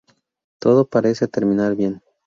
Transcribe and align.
Todo 0.57 0.87
parece 0.87 1.27
terminar 1.27 1.75
bien. 1.75 2.01